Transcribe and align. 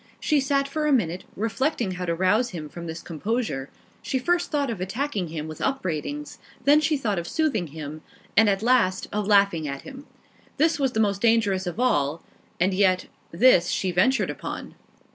She 0.19 0.39
sat 0.39 0.67
for 0.67 0.87
a 0.87 0.91
minute, 0.91 1.25
reflecting 1.35 1.91
how 1.91 2.05
to 2.05 2.15
rouse 2.15 2.49
him 2.49 2.69
from 2.69 2.87
this 2.87 3.03
composure—she 3.03 4.17
first 4.17 4.49
thought 4.49 4.71
of 4.71 4.81
attacking 4.81 5.27
him 5.27 5.47
with 5.47 5.61
upbraidings; 5.61 6.39
then 6.63 6.81
she 6.81 6.97
thought 6.97 7.19
of 7.19 7.27
soothing 7.27 7.67
him; 7.67 8.01
and 8.35 8.49
at 8.49 8.63
last 8.63 9.07
of 9.13 9.27
laughing 9.27 9.67
at 9.67 9.83
him. 9.83 10.07
This 10.57 10.79
was 10.79 10.93
the 10.93 10.99
most 10.99 11.21
dangerous 11.21 11.67
of 11.67 11.79
all, 11.79 12.23
and 12.59 12.73
yet, 12.73 13.05
this 13.29 13.67
she 13.69 13.91
ventured 13.91 14.31
upon. 14.31 14.73